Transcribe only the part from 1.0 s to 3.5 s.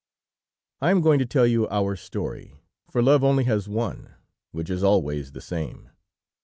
going to tell you our story, for love only